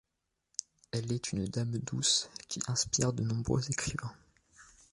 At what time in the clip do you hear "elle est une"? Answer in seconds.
0.91-1.45